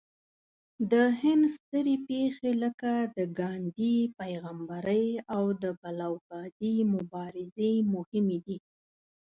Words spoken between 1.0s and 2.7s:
هند سترې پېښې